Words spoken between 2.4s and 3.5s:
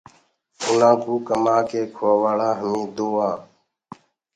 هميٚنٚ دو آنٚ۔